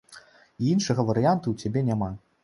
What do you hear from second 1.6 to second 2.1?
цябе няма.